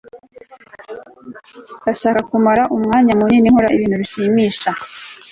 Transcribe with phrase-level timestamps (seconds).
[1.81, 4.69] ndashaka kumara umwanya munini nkora ibintu binshimisha